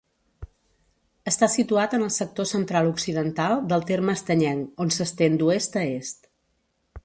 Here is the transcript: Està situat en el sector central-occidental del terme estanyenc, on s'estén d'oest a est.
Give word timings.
Està 1.31 1.49
situat 1.55 1.93
en 1.97 2.05
el 2.05 2.09
sector 2.15 2.49
central-occidental 2.53 3.61
del 3.75 3.87
terme 3.93 4.19
estanyenc, 4.21 4.75
on 4.87 4.95
s'estén 4.97 5.41
d'oest 5.43 5.81
a 5.83 5.89
est. 6.01 6.31